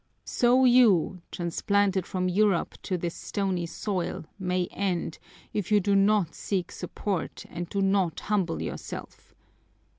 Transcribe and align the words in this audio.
So 0.25 0.65
you, 0.65 1.21
transplanted 1.31 2.07
from 2.07 2.27
Europe 2.27 2.73
to 2.81 2.97
this 2.97 3.13
stony 3.13 3.67
soil, 3.67 4.25
may 4.39 4.65
end, 4.71 5.19
if 5.53 5.71
you 5.71 5.79
do 5.79 5.95
not 5.95 6.33
seek 6.33 6.71
support 6.71 7.45
and 7.49 7.69
do 7.69 7.83
not 7.83 8.21
humble 8.21 8.63
yourself. 8.63 9.35